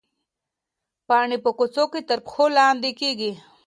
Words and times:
پاڼې 1.07 1.37
په 1.45 1.49
کوڅو 1.57 1.83
کې 1.91 2.01
تر 2.09 2.19
پښو 2.25 2.45
لاندې 2.57 2.91
کېږي. 2.99 3.31